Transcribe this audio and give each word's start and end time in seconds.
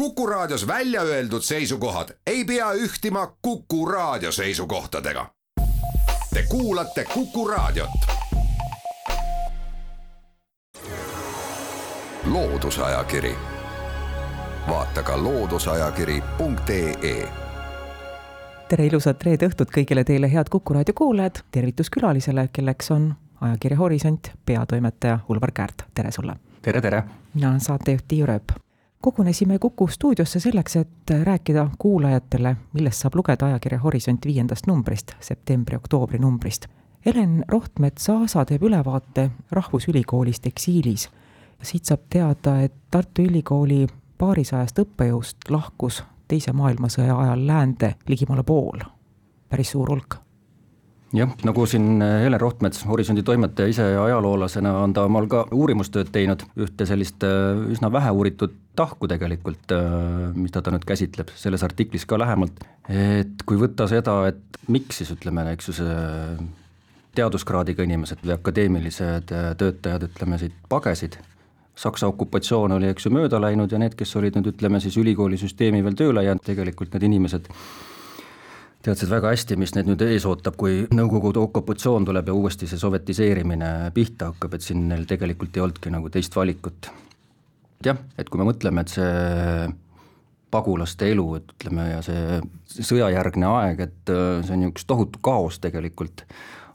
Kuku 0.00 0.26
Raadios 0.26 0.66
välja 0.66 1.02
öeldud 1.02 1.42
seisukohad 1.42 2.08
ei 2.26 2.44
pea 2.44 2.72
ühtima 2.72 3.36
Kuku 3.42 3.86
Raadio 3.86 4.32
seisukohtadega. 4.32 5.26
Te 6.34 6.44
kuulate 6.48 7.04
Kuku 7.14 7.48
Raadiot. 7.48 7.90
loodusajakiri, 12.24 13.34
vaata 14.68 15.02
ka 15.02 15.22
looduseajakiri.ee 15.22 17.28
tere 18.68 18.86
ilusat 18.86 19.22
reede 19.22 19.48
õhtut 19.48 19.70
kõigile 19.76 20.04
teile, 20.04 20.32
head 20.32 20.46
Kuku 20.50 20.74
raadio 20.74 20.94
kuulajad, 20.94 21.34
tervitus 21.50 21.90
külalisele, 21.90 22.48
kelleks 22.52 22.90
on 22.90 23.14
ajakirja 23.40 23.78
Horisont 23.78 24.32
peatoimetaja 24.46 25.18
Ulvar 25.28 25.52
Käärt, 25.52 25.82
tere 25.94 26.10
sulle! 26.10 26.36
tere, 26.62 26.80
tere! 26.80 27.02
mina 27.34 27.48
olen 27.48 27.60
saatejuht 27.60 28.04
Tiiu 28.08 28.26
Rööp. 28.26 28.69
Kogunesime 29.02 29.58
Kuku 29.58 29.88
stuudiosse 29.88 30.40
selleks, 30.40 30.76
et 30.76 31.10
rääkida 31.22 31.68
kuulajatele, 31.78 32.56
millest 32.72 33.00
saab 33.00 33.14
lugeda 33.14 33.46
ajakirja 33.46 33.78
Horisont 33.78 34.26
viiendast 34.26 34.66
numbrist, 34.66 35.12
septembri-oktoobri 35.20 36.18
numbrist. 36.18 36.66
Helen 37.06 37.44
Rohtmets-Aasa 37.48 38.44
teeb 38.44 38.62
ülevaate 38.62 39.30
Rahvusülikoolis 39.50 40.40
Eksiilis. 40.44 41.08
siit 41.62 41.84
saab 41.84 42.00
teada, 42.10 42.60
et 42.60 42.72
Tartu 42.90 43.22
Ülikooli 43.22 43.86
paarisajast 44.18 44.78
õppejõust 44.78 45.36
lahkus 45.50 46.02
Teise 46.30 46.52
maailmasõja 46.52 47.16
ajal 47.18 47.46
läände 47.46 47.94
ligemale 48.08 48.42
pool, 48.46 48.78
päris 49.48 49.70
suur 49.74 49.88
hulk 49.90 50.14
jah, 51.12 51.32
nagu 51.44 51.64
siin 51.66 51.98
Helen 52.02 52.40
Rohtmets, 52.40 52.84
Horisondi 52.86 53.22
toimetaja 53.26 53.68
ise 53.68 53.86
ajaloolasena 53.98 54.76
on 54.84 54.92
ta 54.94 55.04
omal 55.08 55.26
ka 55.30 55.44
uurimustööd 55.52 56.12
teinud, 56.14 56.44
ühte 56.54 56.86
sellist 56.86 57.26
äh, 57.26 57.58
üsna 57.74 57.90
vähe 57.92 58.12
uuritud 58.14 58.54
tahku 58.80 59.08
tegelikult, 59.10 59.74
äh, 59.76 60.30
mida 60.36 60.62
ta 60.64 60.72
nüüd 60.74 60.86
käsitleb 60.88 61.32
selles 61.38 61.64
artiklis 61.66 62.06
ka 62.08 62.18
lähemalt, 62.20 62.64
et 62.88 63.44
kui 63.46 63.60
võtta 63.60 63.88
seda, 63.90 64.22
et 64.32 64.62
miks 64.72 65.02
siis 65.02 65.12
ütleme, 65.14 65.46
eks 65.54 65.70
ju, 65.70 65.76
see 65.82 65.98
teaduskraadiga 67.18 67.84
inimesed 67.84 68.22
või 68.24 68.36
akadeemilised 68.36 69.34
äh, 69.34 69.50
töötajad, 69.60 70.08
ütleme 70.10 70.40
siit 70.40 70.56
pagesid, 70.70 71.20
Saksa 71.80 72.10
okupatsioon 72.10 72.74
oli, 72.74 72.90
eks 72.92 73.06
ju, 73.06 73.12
mööda 73.14 73.38
läinud 73.40 73.72
ja 73.72 73.78
need, 73.80 73.94
kes 73.96 74.10
olid 74.20 74.34
nüüd 74.36 74.50
ütleme 74.50 74.82
siis 74.84 74.98
ülikoolisüsteemi 75.00 75.80
veel 75.86 75.94
tööle 75.96 76.26
jäänud, 76.26 76.42
tegelikult 76.44 76.92
need 76.92 77.06
inimesed 77.08 77.46
teadsid 78.84 79.08
väga 79.08 79.32
hästi, 79.32 79.56
mis 79.60 79.72
neid 79.76 79.88
nüüd 79.88 80.02
ees 80.04 80.26
ootab, 80.28 80.58
kui 80.60 80.82
Nõukogude 80.92 81.40
okupatsioon 81.40 82.04
tuleb 82.08 82.28
ja 82.28 82.36
uuesti 82.36 82.68
see 82.68 82.80
sovetiseerimine 82.80 83.70
pihta 83.96 84.32
hakkab, 84.32 84.56
et 84.56 84.66
siin 84.66 84.88
neil 84.90 85.06
tegelikult 85.08 85.56
ei 85.56 85.64
olnudki 85.64 85.92
nagu 85.94 86.12
teist 86.12 86.36
valikut. 86.36 86.90
Jah, 87.84 88.00
et 88.18 88.28
kui 88.28 88.40
me 88.40 88.48
mõtleme, 88.48 88.84
et 88.84 88.92
see 88.92 89.70
pagulaste 90.50 91.10
elu, 91.12 91.26
et 91.38 91.52
ütleme, 91.54 91.86
ja 91.92 92.00
see 92.04 92.40
sõjajärgne 92.82 93.46
aeg, 93.46 93.84
et 93.86 94.12
äh, 94.12 94.40
see 94.44 94.56
on 94.56 94.66
ju 94.66 94.72
üks 94.72 94.86
tohutu 94.88 95.22
kaos 95.24 95.60
tegelikult, 95.62 96.24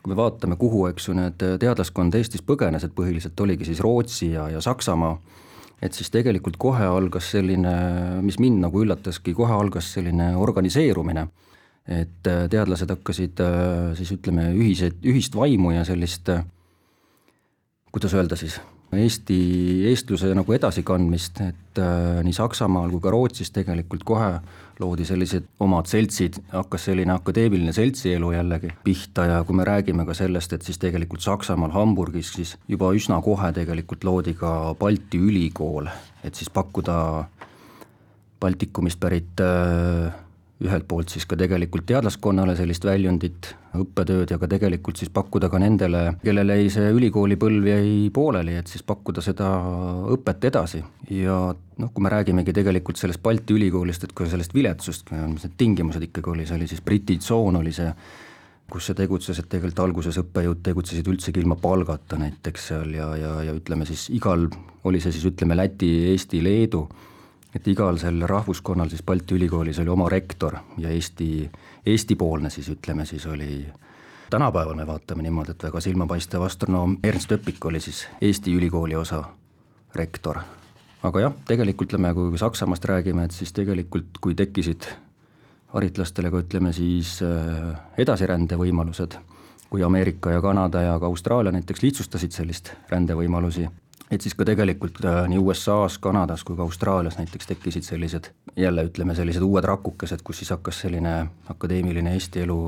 kui 0.01 0.13
me 0.13 0.19
vaatame, 0.19 0.57
kuhu, 0.59 0.85
eks 0.91 1.09
ju, 1.09 1.15
need 1.17 1.41
teadlaskond 1.61 2.15
Eestis 2.15 2.43
põgenes, 2.45 2.85
et 2.85 2.93
põhiliselt 2.95 3.39
oligi 3.41 3.67
siis 3.67 3.81
Rootsi 3.83 4.31
ja, 4.35 4.47
ja 4.53 4.61
Saksamaa, 4.63 5.17
et 5.83 5.97
siis 5.97 6.11
tegelikult 6.13 6.57
kohe 6.61 6.85
algas 6.87 7.33
selline, 7.35 7.73
mis 8.23 8.39
mind 8.39 8.63
nagu 8.63 8.83
üllataski, 8.85 9.35
kohe 9.35 9.53
algas 9.53 9.91
selline 9.97 10.33
organiseerumine. 10.39 11.27
Et 11.85 12.25
äh, 12.31 12.45
teadlased 12.49 12.89
hakkasid 12.89 13.41
äh, 13.43 13.91
siis 13.99 14.15
ütleme, 14.15 14.47
ühiseid, 14.57 15.03
ühist 15.05 15.35
vaimu 15.37 15.75
ja 15.75 15.83
sellist, 15.85 16.31
kuidas 17.93 18.15
öelda 18.17 18.39
siis, 18.39 18.55
Eesti, 19.01 19.37
eestluse 19.89 20.31
nagu 20.37 20.53
edasikandmist, 20.55 21.41
et 21.41 21.81
nii 22.23 22.35
Saksamaal 22.35 22.91
kui 22.93 23.03
ka 23.03 23.11
Rootsis 23.13 23.51
tegelikult 23.55 24.05
kohe 24.07 24.29
loodi 24.79 25.05
sellised 25.07 25.47
omad 25.63 25.87
seltsid, 25.87 26.39
hakkas 26.51 26.89
selline 26.89 27.13
akadeemiline 27.15 27.73
seltsielu 27.75 28.31
jällegi 28.35 28.73
pihta 28.83 29.27
ja 29.29 29.43
kui 29.47 29.55
me 29.55 29.67
räägime 29.67 30.05
ka 30.07 30.15
sellest, 30.17 30.53
et 30.53 30.67
siis 30.67 30.79
tegelikult 30.81 31.23
Saksamaal 31.23 31.71
Hamburgis 31.75 32.33
siis 32.35 32.55
juba 32.67 32.91
üsna 32.95 33.21
kohe 33.23 33.51
tegelikult 33.55 34.03
loodi 34.03 34.35
ka 34.39 34.75
Balti 34.79 35.21
ülikool, 35.21 35.87
et 36.23 36.35
siis 36.35 36.51
pakkuda 36.51 36.97
Baltikumist 38.39 38.99
pärit 38.99 39.41
äh, 39.41 40.24
ühelt 40.63 40.85
poolt 40.87 41.11
siis 41.11 41.25
ka 41.27 41.35
tegelikult 41.35 41.83
teadlaskonnale 41.89 42.53
sellist 42.55 42.85
väljundit, 42.87 43.49
õppetööd 43.75 44.31
ja 44.31 44.37
ka 44.39 44.47
tegelikult 44.47 44.99
siis 45.01 45.11
pakkuda 45.11 45.49
ka 45.51 45.59
nendele, 45.59 46.03
kellel 46.21 46.53
jäi 46.53 46.69
see 46.71 46.91
ülikoolipõlv 46.95 47.67
jäi 47.67 47.95
pooleli, 48.15 48.55
et 48.61 48.71
siis 48.71 48.85
pakkuda 48.87 49.23
seda 49.23 49.49
õpet 50.15 50.47
edasi. 50.47 50.83
ja 51.11 51.39
noh, 51.51 51.91
kui 51.91 52.03
me 52.03 52.11
räägimegi 52.13 52.53
tegelikult 52.55 53.01
sellest 53.01 53.21
Balti 53.23 53.57
ülikoolist, 53.57 54.05
et 54.07 54.13
ka 54.15 54.27
sellest 54.31 54.55
viletsust, 54.55 55.11
mis 55.11 55.43
need 55.43 55.57
tingimused 55.57 56.07
ikkagi 56.07 56.31
oli, 56.31 56.45
see 56.47 56.55
oli 56.55 56.69
siis 56.71 56.81
Briti 56.81 57.17
tsoon 57.19 57.59
oli 57.59 57.73
see, 57.75 57.91
kus 58.71 58.87
see 58.87 58.95
tegutses, 58.97 59.39
et 59.39 59.49
tegelikult 59.51 59.83
alguses 59.83 60.21
õppejõud 60.23 60.61
tegutsesid 60.63 61.09
üldsegi 61.11 61.43
ilma 61.43 61.59
palgata 61.59 62.15
näiteks 62.21 62.69
seal 62.71 62.95
ja, 62.95 63.09
ja, 63.19 63.33
ja 63.43 63.57
ütleme 63.57 63.85
siis 63.85 64.07
igal, 64.15 64.47
oli 64.87 65.03
see 65.03 65.11
siis 65.11 65.27
ütleme 65.33 65.59
Läti, 65.59 65.91
Eesti, 66.13 66.39
Leedu 66.43 66.87
et 67.55 67.67
igal 67.67 67.97
sel 67.97 68.21
rahvuskonnal 68.27 68.89
siis 68.91 69.03
Balti 69.03 69.35
Ülikoolis 69.35 69.79
oli 69.79 69.89
oma 69.89 70.09
rektor 70.09 70.57
ja 70.77 70.89
Eesti, 70.89 71.49
Eesti-poolne 71.85 72.49
siis 72.49 72.69
ütleme 72.69 73.05
siis 73.05 73.25
oli 73.25 73.65
tänapäeval 74.29 74.75
me 74.75 74.87
vaatame 74.87 75.23
niimoodi, 75.23 75.51
et 75.51 75.63
väga 75.63 75.79
silmapaistev 75.79 76.41
astronoom 76.41 76.97
Ernst 77.03 77.31
Öpik 77.31 77.65
oli 77.65 77.79
siis 77.79 78.07
Eesti 78.21 78.53
ülikooli 78.53 78.95
osa 78.95 79.23
rektor. 79.95 80.39
aga 81.03 81.19
jah, 81.19 81.33
tegelikult 81.45 81.91
ütleme, 81.93 82.13
kui 82.13 82.37
Saksamaast 82.37 82.85
räägime, 82.85 83.25
et 83.25 83.31
siis 83.31 83.53
tegelikult 83.53 84.17
kui 84.21 84.35
tekkisid 84.35 84.87
haritlastele 85.75 86.31
ka 86.31 86.41
ütleme 86.41 86.73
siis 86.73 87.19
äh, 87.21 87.75
edasirände 87.97 88.57
võimalused, 88.57 89.17
kui 89.69 89.83
Ameerika 89.83 90.31
ja 90.31 90.41
Kanada 90.41 90.81
ja 90.81 90.99
ka 90.99 91.05
Austraalia 91.05 91.51
näiteks 91.51 91.83
lihtsustasid 91.83 92.31
sellist 92.31 92.73
rändevõimalusi, 92.89 93.67
et 94.11 94.21
siis 94.21 94.35
ka 94.37 94.45
tegelikult 94.47 94.99
äh, 95.05 95.23
nii 95.31 95.39
USA-s, 95.41 95.97
Kanadas 96.01 96.43
kui 96.45 96.57
ka 96.57 96.65
Austraalias 96.65 97.17
näiteks 97.17 97.49
tekkisid 97.49 97.87
sellised 97.87 98.29
jälle 98.55 98.85
ütleme, 98.85 99.15
sellised 99.17 99.45
uued 99.45 99.65
rakukesed, 99.65 100.21
kus 100.23 100.43
siis 100.43 100.53
hakkas 100.53 100.83
selline 100.85 101.15
akadeemiline 101.49 102.13
Eesti 102.13 102.45
elu 102.45 102.59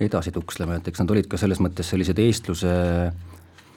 edasi 0.00 0.32
tukslema, 0.32 0.76
et 0.76 0.88
eks 0.88 1.00
nad 1.00 1.14
olid 1.14 1.30
ka 1.30 1.40
selles 1.40 1.62
mõttes 1.64 1.88
sellised 1.88 2.20
eestluse 2.20 2.74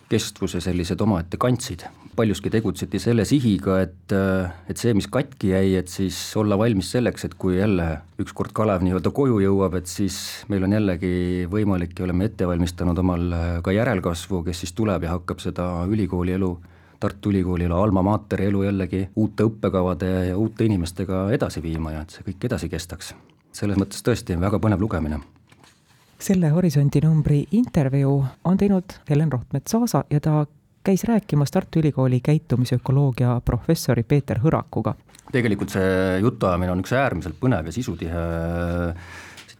kestvuse 0.09 0.61
sellised 0.63 1.01
omaette 1.01 1.37
kantsid. 1.37 1.85
paljuski 2.19 2.49
tegutseti 2.51 2.99
selle 2.99 3.23
sihiga, 3.23 3.77
et, 3.79 4.11
äh, 4.11 4.49
et 4.67 4.77
see, 4.77 4.91
mis 4.97 5.07
katki 5.07 5.53
jäi, 5.53 5.77
et 5.79 5.87
siis 5.87 6.17
olla 6.35 6.57
valmis 6.59 6.89
selleks, 6.91 7.23
et 7.23 7.35
kui 7.39 7.55
jälle 7.55 7.85
ükskord 8.19 8.51
Kalev 8.51 8.83
nii-öelda 8.83 9.13
koju 9.15 9.37
jõuab, 9.39 9.77
et 9.79 9.87
siis 9.87 10.17
meil 10.51 10.65
on 10.67 10.75
jällegi 10.75 11.47
võimalik 11.47 11.93
ja 11.95 12.03
oleme 12.03 12.27
ette 12.27 12.47
valmistanud 12.49 12.99
omal 12.99 13.23
äh, 13.31 13.45
ka 13.63 13.71
järelkasvu, 13.71 14.41
kes 14.49 14.65
siis 14.65 14.75
tuleb 14.75 15.07
ja 15.07 15.13
hakkab 15.15 15.39
seda 15.39 15.69
ülikooli 15.87 16.35
elu 16.35 16.51
Tartu 16.99 17.31
Ülikoolile 17.31 17.73
alma 17.73 18.01
mater 18.03 18.41
elu 18.43 18.63
jällegi 18.67 19.05
uute 19.15 19.47
õppekavade 19.47 20.13
ja 20.29 20.37
uute 20.37 20.65
inimestega 20.67 21.29
edasi 21.31 21.63
viima 21.63 21.93
ja 21.95 22.01
et 22.03 22.15
see 22.15 22.27
kõik 22.27 22.47
edasi 22.51 22.69
kestaks. 22.69 23.13
selles 23.51 23.77
mõttes 23.77 24.03
tõesti 24.05 24.39
väga 24.39 24.59
põnev 24.59 24.81
lugemine 24.81 25.19
selle 26.19 26.49
Horisondi 26.51 26.99
numbri 27.03 27.43
intervjuu 27.51 28.17
on 28.45 28.57
teinud 28.57 28.95
Helen 29.09 29.31
Rohtmets-Aasa 29.31 30.03
ja 30.11 30.19
ta 30.19 30.45
käis 30.83 31.03
rääkimas 31.03 31.51
Tartu 31.51 31.79
Ülikooli 31.79 32.19
käitumisökoloogia 32.19 33.41
professori 33.45 34.03
Peeter 34.03 34.39
Hõrakuga. 34.43 34.93
tegelikult 35.31 35.69
see 35.69 36.19
jutuajamine 36.19 36.71
on 36.71 36.79
üks 36.83 36.93
äärmiselt 36.97 37.35
põnev 37.39 37.67
ja 37.69 37.71
sisutihe 37.71 38.21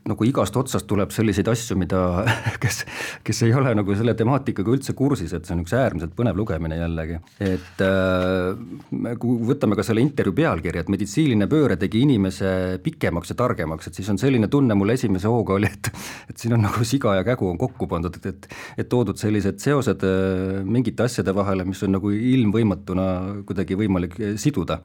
nagu 0.10 0.26
igast 0.28 0.56
otsast 0.60 0.88
tuleb 0.90 1.14
selliseid 1.14 1.48
asju, 1.52 1.78
mida, 1.80 2.00
kes, 2.64 2.82
kes 3.26 3.42
ei 3.48 3.54
ole 3.56 3.74
nagu 3.78 3.96
selle 3.98 4.16
temaatikaga 4.18 4.74
üldse 4.76 4.96
kursis, 4.98 5.34
et 5.36 5.48
see 5.48 5.56
on 5.56 5.64
üks 5.64 5.76
äärmiselt 5.78 6.16
põnev 6.18 6.40
lugemine 6.40 6.80
jällegi. 6.80 7.20
et 7.44 7.84
äh, 7.86 9.16
kui 9.22 9.38
võtame 9.50 9.78
ka 9.80 9.86
selle 9.86 10.04
intervjuu 10.06 10.38
pealkirja, 10.42 10.86
et 10.86 10.92
meditsiiniline 10.94 11.50
pööre 11.52 11.80
tegi 11.82 12.04
inimese 12.06 12.54
pikemaks 12.84 13.34
ja 13.34 13.40
targemaks, 13.40 13.90
et 13.90 14.00
siis 14.00 14.10
on 14.12 14.22
selline 14.22 14.50
tunne 14.52 14.78
mul 14.78 14.96
esimese 14.96 15.30
hooga 15.32 15.58
oli, 15.60 15.70
et 15.70 15.92
et 16.30 16.38
siin 16.38 16.56
on 16.58 16.66
nagu 16.66 16.86
siga 16.88 17.16
ja 17.20 17.26
kägu 17.28 17.50
on 17.50 17.60
kokku 17.60 17.88
pandud, 17.90 18.16
et, 18.20 18.26
et 18.34 18.84
et 18.84 18.90
toodud 18.90 19.20
sellised 19.20 19.62
seosed 19.64 20.04
äh, 20.08 20.64
mingite 20.66 21.06
asjade 21.06 21.36
vahele, 21.36 21.68
mis 21.68 21.82
on 21.86 21.96
nagu 21.98 22.12
ilmvõimatuna 22.14 23.08
kuidagi 23.48 23.78
võimalik 23.80 24.18
siduda 24.40 24.82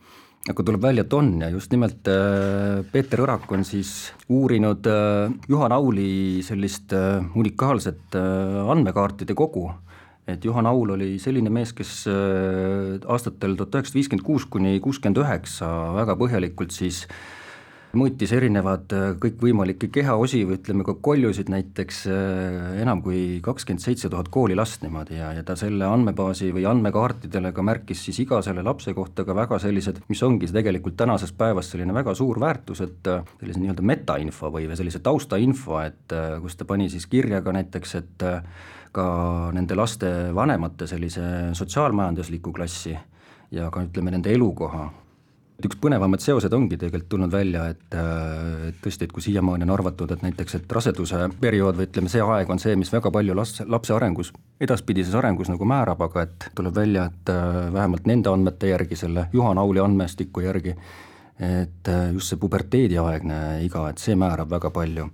aga 0.51 0.65
tuleb 0.67 0.83
välja, 0.85 1.05
et 1.07 1.15
on 1.17 1.31
ja 1.41 1.49
just 1.53 1.73
nimelt 1.73 2.09
äh, 2.11 2.83
Peeter 2.93 3.23
Õrak 3.25 3.49
on 3.57 3.65
siis 3.65 4.13
uurinud 4.29 4.85
äh, 4.91 5.33
Juhan 5.49 5.73
Auli 5.73 6.43
sellist 6.45 6.93
äh, 6.93 7.25
unikaalset 7.35 8.17
andmekaartide 8.17 9.37
kogu, 9.39 9.71
et 10.29 10.45
Juhan 10.45 10.69
Aul 10.69 10.93
oli 10.99 11.15
selline 11.21 11.53
mees, 11.53 11.73
kes 11.77 12.05
aastatel 12.09 13.57
tuhat 13.57 13.81
üheksasada 13.81 14.01
viiskümmend 14.01 14.25
kuus 14.25 14.47
kuni 14.49 14.77
kuuskümmend 14.85 15.21
üheksa 15.21 15.69
väga 15.97 16.17
põhjalikult 16.21 16.77
siis 16.77 17.05
mõõtis 17.99 18.33
erinevad 18.35 18.93
äh, 18.95 19.05
kõikvõimalikke 19.21 19.89
kehaosi 19.93 20.43
või 20.49 20.59
ütleme 20.59 20.87
ka 20.87 20.97
koljusid 21.05 21.51
näiteks 21.53 22.01
äh, 22.11 22.81
enam 22.83 23.03
kui 23.05 23.41
kakskümmend 23.45 23.85
seitse 23.85 24.11
tuhat 24.13 24.31
koolilast 24.35 24.85
niimoodi 24.85 25.19
ja, 25.19 25.33
ja 25.37 25.45
ta 25.47 25.57
selle 25.59 25.87
andmebaasi 25.89 26.51
või 26.55 26.67
andmekaartidele 26.71 27.53
ka 27.57 27.65
märkis 27.67 28.05
siis 28.07 28.21
iga 28.25 28.41
selle 28.47 28.65
lapse 28.67 28.95
kohta 28.97 29.27
ka 29.27 29.37
väga 29.37 29.61
sellised, 29.63 30.03
mis 30.09 30.23
ongi 30.27 30.51
tegelikult 30.53 30.99
tänases 31.01 31.35
päevas 31.37 31.73
selline 31.73 31.95
väga 31.97 32.17
suur 32.19 32.41
väärtus, 32.43 32.83
et 32.85 33.13
äh, 33.13 33.23
sellise 33.41 33.63
nii-öelda 33.63 33.87
metainfo 33.87 34.53
või, 34.55 34.69
või 34.71 34.81
sellise 34.81 35.03
taustainfo, 35.05 35.79
et 35.85 36.17
kus 36.43 36.59
ta 36.59 36.67
pani 36.69 36.91
siis 36.93 37.07
kirja 37.11 37.43
ka 37.45 37.55
näiteks, 37.55 37.95
et 38.01 38.27
ka 38.95 39.07
nende 39.55 39.77
laste 39.79 40.11
vanemate 40.35 40.87
sellise 40.91 41.55
sotsiaalmajandusliku 41.59 42.53
klassi 42.55 42.95
ja 43.55 43.71
ka 43.71 43.83
ütleme, 43.87 44.15
nende 44.15 44.33
elukoha 44.35 44.91
et 45.59 45.69
üks 45.69 45.79
põnevamaid 45.81 46.23
seosed 46.23 46.53
ongi 46.57 46.77
tegelikult 46.81 47.09
tulnud 47.13 47.33
välja, 47.33 47.69
et, 47.71 47.95
äh, 47.95 48.69
et 48.71 48.81
tõesti, 48.83 49.07
et 49.07 49.13
kui 49.15 49.23
siiamaani 49.23 49.67
on 49.67 49.73
arvatud, 49.77 50.11
et 50.11 50.25
näiteks, 50.25 50.59
et 50.59 50.75
raseduse 50.77 51.29
periood 51.41 51.79
või 51.79 51.87
ütleme, 51.89 52.11
see 52.11 52.23
aeg 52.25 52.51
on 52.51 52.63
see, 52.63 52.75
mis 52.77 52.91
väga 52.93 53.13
palju 53.15 53.37
las-, 53.39 53.63
lapse 53.71 53.95
arengus, 53.95 54.33
edaspidises 54.61 55.15
arengus 55.15 55.53
nagu 55.53 55.69
määrab, 55.69 56.03
aga 56.09 56.27
et 56.27 56.49
tuleb 56.59 56.75
välja, 56.75 57.07
et 57.07 57.33
äh, 57.33 57.59
vähemalt 57.75 58.11
nende 58.11 58.33
andmete 58.33 58.73
järgi, 58.73 58.99
selle 58.99 59.29
Juhan 59.33 59.59
Auli 59.63 59.83
andmestiku 59.85 60.43
järgi, 60.43 60.75
et 61.39 61.91
äh, 61.91 62.11
just 62.15 62.33
see 62.33 62.41
puberteediaegne 62.43 63.41
iga, 63.65 63.89
et 63.91 64.03
see 64.03 64.19
määrab 64.19 64.51
väga 64.51 64.71
palju. 64.75 65.11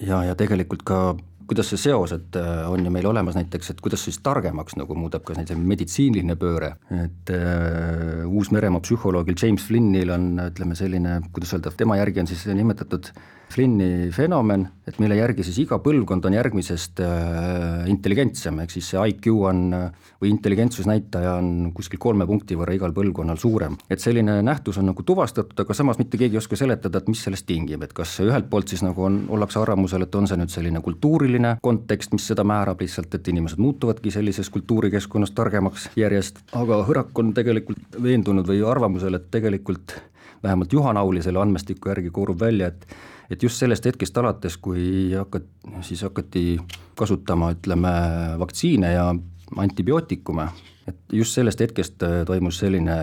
ja, 0.00 0.24
ja 0.24 0.34
tegelikult 0.36 0.82
ka 0.84 1.16
kuidas 1.46 1.70
see 1.70 1.80
seos, 1.80 2.12
et 2.16 2.36
äh, 2.40 2.64
on 2.70 2.84
ju 2.84 2.92
meil 2.92 3.06
olemas 3.06 3.36
näiteks, 3.38 3.70
et 3.72 3.80
kuidas 3.84 4.02
siis 4.06 4.18
targemaks 4.24 4.76
nagu 4.80 4.96
muudab 4.98 5.24
ka 5.26 5.36
see 5.38 5.58
meditsiiniline 5.58 6.36
pööre, 6.40 6.72
et 6.94 7.32
äh, 7.34 8.26
Uus-Meremaa 8.26 8.82
psühholoogil 8.84 9.38
James 9.42 9.64
Flynnil 9.68 10.12
on 10.14 10.28
ütleme 10.48 10.78
selline, 10.78 11.20
kuidas 11.32 11.54
öelda, 11.56 11.72
tema 11.76 11.98
järgi 12.00 12.24
on 12.24 12.30
siis 12.30 12.46
nimetatud 12.50 13.12
Flynni 13.52 14.10
fenomen, 14.10 14.64
et 14.86 14.98
mille 14.98 15.16
järgi 15.16 15.44
siis 15.46 15.60
iga 15.62 15.78
põlvkond 15.82 16.24
on 16.26 16.34
järgmisest 16.34 17.00
äh, 17.04 17.86
intelligentsem, 17.90 18.58
ehk 18.64 18.72
siis 18.74 18.88
see 18.90 19.04
IQ 19.12 19.28
on 19.48 19.60
äh, 19.76 20.08
või 20.20 20.32
intelligentsusnäitaja 20.34 21.36
on 21.38 21.70
kuskil 21.76 22.00
kolme 22.02 22.26
punkti 22.26 22.58
võrra 22.58 22.74
igal 22.74 22.94
põlvkonnal 22.96 23.38
suurem. 23.38 23.76
et 23.90 24.02
selline 24.02 24.40
nähtus 24.42 24.80
on 24.82 24.90
nagu 24.90 25.02
tuvastatud, 25.06 25.58
aga 25.62 25.76
samas 25.78 26.00
mitte 26.02 26.18
keegi 26.18 26.36
ei 26.36 26.42
oska 26.42 26.58
seletada, 26.58 26.98
et 26.98 27.08
mis 27.08 27.22
sellest 27.22 27.46
tingib, 27.46 27.86
et 27.86 27.94
kas 27.96 28.16
ühelt 28.24 28.50
poolt 28.50 28.74
siis 28.74 28.82
nagu 28.82 29.06
on, 29.06 29.22
ollakse 29.28 29.62
arvamusel, 29.62 30.02
et 30.02 30.18
on 30.18 30.26
see 30.26 30.40
nüüd 30.42 30.52
selline 30.52 30.82
kultuuriline 30.82 31.56
kontekst, 31.62 32.12
mis 32.16 32.26
seda 32.26 32.44
määrab 32.44 32.82
lihtsalt, 32.82 33.14
et 33.14 33.30
inimesed 33.30 33.62
muutuvadki 33.62 34.10
sellises 34.10 34.50
kultuurikeskkonnas 34.50 35.32
targemaks 35.38 35.88
järjest, 35.96 36.42
aga 36.52 36.82
Hõrak 36.86 37.14
on 37.22 37.32
tegelikult 37.34 38.02
veendunud 38.02 38.46
või 38.50 38.60
arvamusel, 38.66 39.16
et 39.16 39.30
tegelikult 39.30 39.96
vähemalt 40.42 40.72
Juhan 40.72 40.96
Auli 40.96 41.22
selle 41.22 41.40
andmestiku 41.42 41.92
järgi 41.92 42.10
koorub 42.10 42.40
välja, 42.40 42.72
et 42.72 42.86
et 43.30 43.42
just 43.42 43.58
sellest 43.58 43.86
hetkest 43.88 44.18
alates, 44.18 44.56
kui 44.62 45.10
hakat-, 45.10 45.48
siis 45.82 46.02
hakati 46.06 46.58
kasutama, 46.98 47.50
ütleme, 47.56 47.92
vaktsiine 48.38 48.92
ja 48.92 49.08
antibiootikume, 49.56 50.48
et 50.86 50.98
just 51.12 51.34
sellest 51.34 51.60
hetkest 51.62 52.02
äh, 52.06 52.20
toimus 52.26 52.60
selline, 52.62 52.96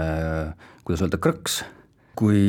kuidas 0.87 1.03
öelda, 1.03 1.19
krõks, 1.19 1.61
kui 2.15 2.39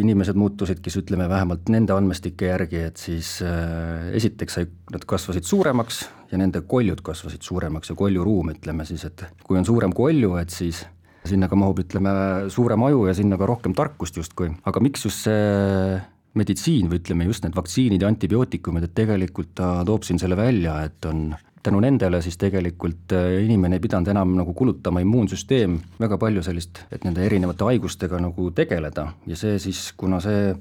inimesed 0.00 0.38
muutusid, 0.38 0.80
kes 0.82 1.00
ütleme, 1.00 1.26
vähemalt 1.28 1.68
nende 1.72 1.94
andmestike 1.96 2.52
järgi, 2.52 2.84
et 2.90 3.00
siis 3.02 3.38
äh, 3.44 4.08
esiteks 4.16 4.60
sai, 4.60 4.68
nad 4.94 5.04
kasvasid 5.08 5.48
suuremaks 5.48 6.04
ja 6.32 6.38
nende 6.40 6.62
koljud 6.68 7.02
kasvasid 7.04 7.42
suuremaks 7.44 7.92
ja 7.92 7.98
koljuruum, 7.98 8.52
ütleme 8.54 8.86
siis, 8.88 9.04
et 9.08 9.26
kui 9.44 9.58
on 9.58 9.66
suurem 9.68 9.92
kolju, 9.96 10.36
et 10.40 10.54
siis 10.54 10.84
sinna 11.26 11.48
ka 11.48 11.56
mahub, 11.58 11.80
ütleme, 11.82 12.12
suurem 12.52 12.84
aju 12.86 13.08
ja 13.08 13.16
sinna 13.16 13.38
ka 13.40 13.48
rohkem 13.48 13.74
tarkust 13.76 14.16
justkui, 14.20 14.52
aga 14.64 14.82
miks 14.84 15.04
just 15.08 15.26
see 15.26 15.98
meditsiin 16.38 16.88
või 16.90 17.00
ütleme 17.00 17.26
just 17.26 17.44
need 17.44 17.56
vaktsiinid 17.56 18.04
ja 18.04 18.10
antibiootikumid, 18.12 18.86
et 18.86 18.94
tegelikult 18.96 19.54
ta 19.58 19.78
toob 19.86 20.06
siin 20.06 20.20
selle 20.22 20.36
välja, 20.38 20.78
et 20.86 21.08
on 21.08 21.32
tänu 21.62 21.80
nendele 21.82 22.20
siis 22.22 22.38
tegelikult 22.40 23.12
äh, 23.16 23.42
inimene 23.44 23.78
ei 23.78 23.82
pidanud 23.82 24.08
enam 24.12 24.34
nagu 24.38 24.54
kulutama 24.56 25.02
immuunsüsteem 25.04 25.78
väga 26.00 26.18
palju 26.20 26.44
sellist, 26.46 26.84
et 26.94 27.04
nende 27.04 27.24
erinevate 27.26 27.66
haigustega 27.66 28.20
nagu 28.22 28.50
tegeleda. 28.54 29.08
Ja 29.26 29.38
see 29.38 29.58
siis, 29.62 29.88
kuna 29.98 30.20
see 30.24 30.52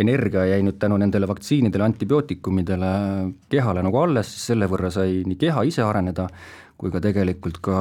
energia 0.00 0.46
jäi 0.48 0.62
nüüd 0.64 0.78
tänu 0.80 0.96
nendele 1.00 1.28
vaktsiinidele, 1.28 1.84
antibiootikumidele 1.90 2.90
kehale 3.52 3.84
nagu 3.84 4.00
alles, 4.00 4.32
siis 4.32 4.50
selle 4.52 4.68
võrra 4.70 4.90
sai 4.94 5.20
nii 5.26 5.38
keha 5.40 5.64
ise 5.68 5.84
areneda, 5.84 6.28
kui 6.80 6.88
ka 6.92 7.00
tegelikult 7.04 7.58
ka 7.60 7.76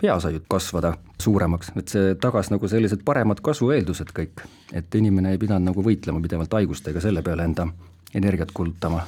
pea 0.00 0.18
sai 0.20 0.36
kasvada 0.52 0.92
suuremaks, 1.20 1.72
et 1.80 1.88
see 1.88 2.14
tagas 2.20 2.50
nagu 2.52 2.68
sellised 2.68 3.00
paremad 3.06 3.40
kasvueeldused 3.44 4.12
kõik. 4.16 4.44
et 4.72 4.94
inimene 4.94 5.30
ei 5.32 5.38
pidanud 5.38 5.70
nagu 5.70 5.82
võitlema 5.82 6.20
pidevalt 6.20 6.52
haigustega, 6.52 7.00
selle 7.00 7.22
peale 7.22 7.44
enda 7.44 7.68
energiat 8.14 8.52
kulutama. 8.52 9.00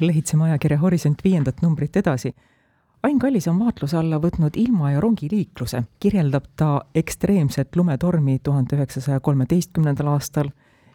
lehitseme 0.00 0.44
ajakirja 0.44 0.78
Horisont 0.78 1.24
viiendat 1.24 1.62
numbrit 1.62 1.96
edasi. 1.96 2.34
Ain 3.02 3.18
Kallis 3.18 3.46
on 3.48 3.58
vaatluse 3.58 3.96
alla 3.96 4.18
võtnud 4.20 4.56
ilma- 4.56 4.90
ja 4.92 5.00
rongiliikluse, 5.00 5.82
kirjeldab 6.00 6.44
ta 6.56 6.80
ekstreemset 6.94 7.76
lumetormi 7.76 8.38
tuhande 8.42 8.76
üheksasaja 8.76 9.20
kolmeteistkümnendal 9.20 10.06
aastal 10.06 10.50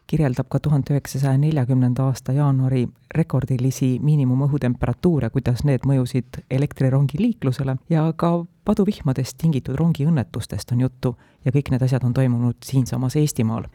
kirjeldab 0.07 0.49
ka 0.49 0.59
tuhande 0.59 0.93
üheksasaja 0.93 1.37
neljakümnenda 1.41 2.09
aasta 2.09 2.35
jaanuari 2.35 2.85
rekordilisi 3.15 3.95
miinimumõhutemperatuure, 4.03 5.29
kuidas 5.33 5.63
need 5.65 5.87
mõjusid 5.87 6.43
elektrirongi 6.51 7.21
liiklusele. 7.21 7.77
Ja 7.89 8.05
ka 8.17 8.45
paduvihmadest 8.65 9.37
tingitud 9.41 9.77
rongiõnnetustest 9.79 10.71
on 10.75 10.85
juttu 10.85 11.15
ja 11.45 11.53
kõik 11.55 11.71
need 11.71 11.85
asjad 11.85 12.05
on 12.05 12.13
toimunud 12.13 12.61
siinsamas 12.65 13.15
Eestimaal. 13.21 13.67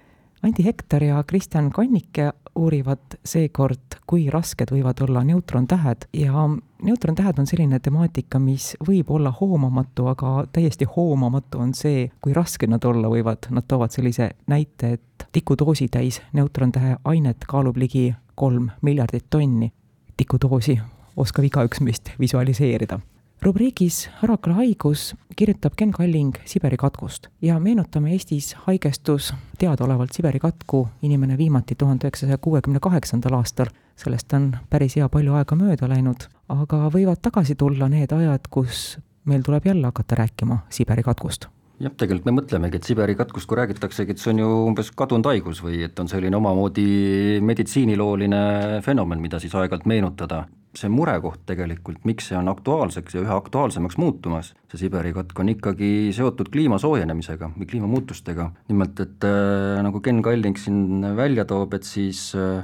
Andi 0.42 0.64
Hektar 0.64 1.02
ja 1.04 1.22
Kristjan 1.28 1.68
Kannike 1.70 2.30
uurivad 2.56 3.18
seekord, 3.24 3.98
kui 4.08 4.30
rasked 4.32 4.72
võivad 4.72 5.02
olla 5.04 5.20
neutrontähed. 5.24 6.06
Ja 6.16 6.46
neutrontähed 6.82 7.38
on 7.38 7.48
selline 7.48 7.78
temaatika, 7.84 8.40
mis 8.40 8.72
võib 8.88 9.10
olla 9.12 9.34
hoomamatu, 9.36 10.06
aga 10.14 10.46
täiesti 10.52 10.88
hoomamatu 10.96 11.60
on 11.60 11.74
see, 11.76 12.08
kui 12.24 12.32
rasked 12.32 12.72
nad 12.72 12.84
olla 12.88 13.12
võivad. 13.12 13.50
Nad 13.52 13.68
toovad 13.68 13.92
sellise 13.92 14.30
näite, 14.48 14.94
et 14.96 15.04
tikudoosi 15.32 15.88
täis 15.88 16.22
neutrontähe 16.32 16.96
ainet 17.04 17.36
kaalub 17.48 17.76
ligi 17.76 18.14
kolm 18.34 18.70
miljardit 18.82 19.26
tonni. 19.30 19.72
tikudoosi 20.16 20.80
oskab 21.16 21.44
igaüks 21.44 21.80
meist 21.80 22.10
visualiseerida 22.20 23.00
rubriigis 23.42 24.10
Harakala 24.20 24.54
haigus 24.54 25.14
kirjutab 25.36 25.72
Ken 25.76 25.92
Kalling 25.92 26.34
Siberi 26.44 26.76
katkust 26.76 27.26
ja 27.42 27.60
meenutame, 27.60 28.12
Eestis 28.12 28.54
haigestus 28.66 29.34
teadaolevalt 29.58 30.12
Siberi 30.12 30.38
katku 30.38 30.88
inimene 31.02 31.38
viimati 31.38 31.74
tuhande 31.74 32.06
üheksasaja 32.06 32.38
kuuekümne 32.38 32.80
kaheksandal 32.80 33.34
aastal. 33.34 33.66
sellest 33.96 34.32
on 34.32 34.56
päris 34.70 34.96
hea 34.96 35.08
palju 35.08 35.34
aega 35.36 35.56
mööda 35.56 35.88
läinud, 35.88 36.24
aga 36.48 36.88
võivad 36.88 37.20
tagasi 37.22 37.54
tulla 37.54 37.88
need 37.88 38.12
ajad, 38.12 38.48
kus 38.50 38.98
meil 39.24 39.42
tuleb 39.42 39.66
jälle 39.66 39.86
hakata 39.86 40.14
rääkima 40.14 40.58
Siberi 40.70 41.02
katkust 41.02 41.48
jah, 41.80 41.92
tegelikult 41.96 42.28
me 42.28 42.36
mõtlemegi, 42.36 42.80
et 42.80 42.86
Siberi 42.86 43.16
katkust, 43.18 43.48
kui 43.48 43.58
räägitaksegi, 43.58 44.14
et 44.14 44.22
see 44.22 44.34
on 44.34 44.42
ju 44.42 44.48
umbes 44.68 44.92
kadunud 44.96 45.28
haigus 45.30 45.62
või 45.64 45.82
et 45.86 45.98
on 46.02 46.08
selline 46.10 46.36
omamoodi 46.36 47.40
meditsiinilooline 47.46 48.80
fenomen, 48.84 49.22
mida 49.22 49.40
siis 49.42 49.54
aeg-ajalt 49.56 49.88
meenutada 49.90 50.44
see 50.76 50.90
murekoht 50.92 51.42
tegelikult, 51.48 52.04
miks 52.06 52.28
see 52.30 52.36
on 52.38 52.50
aktuaalseks 52.52 53.16
ja 53.16 53.24
üha 53.24 53.38
aktuaalsemaks 53.40 53.96
muutumas, 53.98 54.52
see 54.70 54.84
Siberi 54.84 55.10
katk 55.16 55.40
on 55.42 55.50
ikkagi 55.50 55.90
seotud 56.14 56.52
kliima 56.52 56.78
soojenemisega 56.78 57.50
või 57.56 57.70
kliimamuutustega. 57.72 58.50
nimelt, 58.70 59.00
et 59.02 59.26
äh, 59.26 59.80
nagu 59.82 60.00
Ken 60.04 60.22
Kalling 60.22 60.58
siin 60.60 61.02
välja 61.16 61.44
toob, 61.48 61.74
et 61.74 61.88
siis 61.88 62.30
äh, 62.38 62.62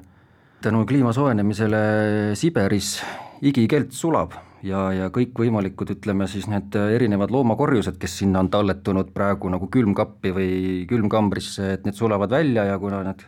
tänu 0.62 0.85
kliima 0.87 1.12
soojenemisele 1.16 2.37
Siberis 2.38 3.00
igikelt 3.42 3.92
sulab 3.92 4.37
ja, 4.66 4.82
ja 4.94 5.08
kõikvõimalikud, 5.14 5.94
ütleme 5.96 6.28
siis 6.30 6.49
need 6.50 6.75
erinevad 6.75 7.32
loomakorjused, 7.35 7.99
kes 8.02 8.20
sinna 8.23 8.42
on 8.44 8.50
talletunud 8.52 9.12
praegu 9.14 9.50
nagu 9.52 9.70
külmkappi 9.73 10.35
või 10.37 10.52
külmkambrisse, 10.90 11.73
et 11.76 11.88
need 11.88 11.99
sulavad 11.99 12.35
välja 12.35 12.66
ja 12.70 12.78
kuna 12.82 13.02
need 13.06 13.26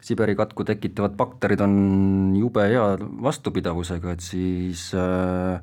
Siberi 0.00 0.32
katku 0.32 0.64
tekitavad 0.64 1.12
bakterid 1.12 1.60
on 1.60 1.74
jube 2.32 2.62
hea 2.70 2.84
vastupidavusega, 3.20 4.14
et 4.16 4.24
siis 4.24 4.86
äh, 4.96 5.60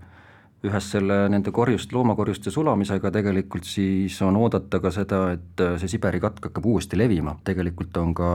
ühes 0.67 0.89
selle, 0.93 1.23
nende 1.33 1.49
korjust, 1.53 1.93
loomakorjuste 1.93 2.53
sulamisega 2.53 3.11
tegelikult 3.15 3.65
siis 3.65 4.19
on 4.25 4.37
oodata 4.37 4.79
ka 4.83 4.91
seda, 4.93 5.23
et 5.33 5.63
äh, 5.65 5.79
see 5.81 5.95
Siberi 5.95 6.21
katk 6.21 6.51
hakkab 6.51 6.69
uuesti 6.69 6.99
levima, 6.99 7.33
tegelikult 7.47 7.97
on 7.97 8.13
ka 8.17 8.29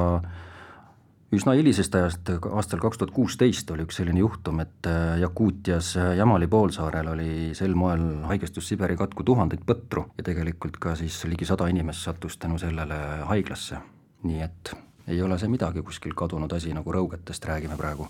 üsna 1.32 1.54
hilisest 1.56 1.94
ajast, 1.96 2.30
aastal 2.52 2.80
kaks 2.82 3.00
tuhat 3.00 3.12
kuusteist 3.14 3.70
oli 3.72 3.86
üks 3.86 3.98
selline 4.00 4.20
juhtum, 4.20 4.60
et 4.64 4.88
äh, 4.88 5.16
Jakuutias 5.22 5.94
Jamali 6.16 6.46
poolsaarel 6.50 7.08
oli 7.14 7.32
sel 7.56 7.74
moel 7.78 8.04
haigestus 8.28 8.68
Siberi 8.68 8.96
katku 9.00 9.24
tuhandeid 9.24 9.64
põtru 9.66 10.06
ja 10.18 10.26
tegelikult 10.28 10.76
ka 10.82 10.96
siis 10.98 11.22
ligi 11.30 11.48
sada 11.48 11.68
inimest 11.72 12.04
sattus 12.04 12.36
tänu 12.38 12.60
sellele 12.60 12.98
haiglasse, 13.30 13.80
nii 14.28 14.42
et 14.44 14.74
ei 15.08 15.22
ole 15.22 15.38
see 15.38 15.50
midagi 15.50 15.82
kuskil 15.82 16.14
kadunud 16.14 16.52
asi, 16.52 16.74
nagu 16.76 16.92
rõugetest 16.92 17.48
räägime 17.48 17.76
praegu. 17.80 18.08